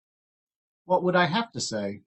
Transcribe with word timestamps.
What 0.85 1.03
would 1.03 1.15
I 1.15 1.25
have 1.27 1.51
to 1.51 1.61
say? 1.61 1.99